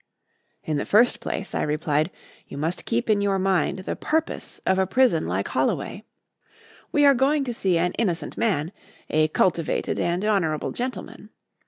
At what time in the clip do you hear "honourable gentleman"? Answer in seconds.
10.25-11.29